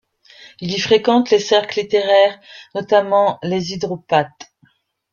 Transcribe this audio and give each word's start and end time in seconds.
Il 0.61 0.71
y 0.71 0.79
fréquente 0.79 1.29
les 1.29 1.37
cercles 1.37 1.79
littéraires, 1.79 2.39
notamment 2.73 3.37
les 3.43 3.71
Hydropathes. 3.73 4.51